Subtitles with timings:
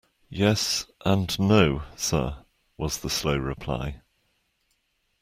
[0.31, 2.43] Yes, and no, sir,
[2.75, 4.01] was the slow reply.